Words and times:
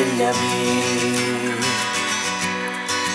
Svegliami, 0.00 1.56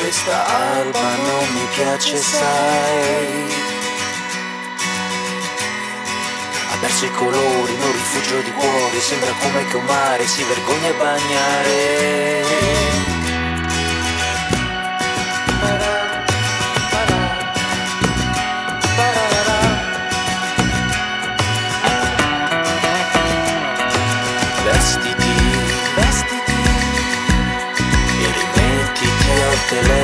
questa 0.00 0.46
alba 0.46 1.00
non 1.00 1.52
mi 1.52 1.66
piace, 1.74 2.16
sai. 2.16 3.52
Ha 6.70 6.76
perso 6.80 7.04
i 7.04 7.10
colori, 7.10 7.76
non 7.78 7.90
rifugio 7.90 8.40
di 8.42 8.52
cuori, 8.52 9.00
sembra 9.00 9.32
come 9.40 9.66
che 9.66 9.76
un 9.76 9.84
mare 9.86 10.24
si 10.28 10.44
vergogna 10.44 10.90
a 10.90 10.92
bagnare. 10.92 12.46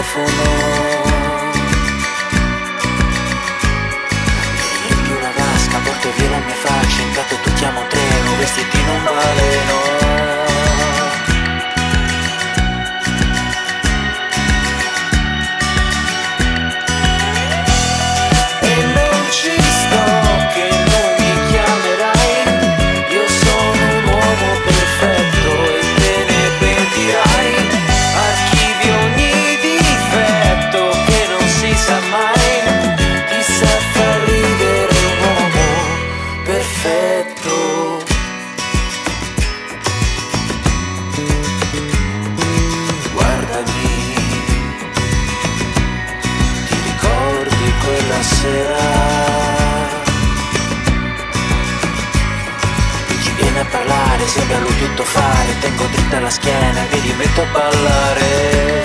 for 0.04 0.20
long. 0.20 1.03
Perfetto 37.04 38.02
Guardami 43.12 44.14
ti 46.66 46.76
ricordi 46.84 47.72
quella 47.84 48.22
sera? 48.22 48.92
Chi 53.22 53.30
viene 53.36 53.60
a 53.60 53.64
parlare 53.64 54.26
sembra 54.26 54.58
lui 54.58 54.78
tutto 54.78 55.02
fare 55.04 55.58
Tengo 55.60 55.84
dritta 55.86 56.20
la 56.20 56.30
schiena 56.30 56.88
e 56.88 56.94
mi 56.94 57.00
rimetto 57.00 57.42
a 57.42 57.46
ballare 57.52 58.83